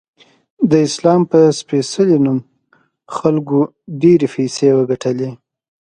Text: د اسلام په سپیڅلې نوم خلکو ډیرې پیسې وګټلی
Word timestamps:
د 0.69 0.71
اسلام 0.87 1.21
په 1.31 1.39
سپیڅلې 1.59 2.17
نوم 2.25 2.39
خلکو 3.17 3.57
ډیرې 4.01 4.27
پیسې 4.35 4.67
وګټلی 4.73 5.29